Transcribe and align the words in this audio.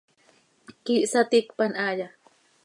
¿Quíih 0.83 1.09
saticpan 1.11 1.71
haaya? 1.81 2.07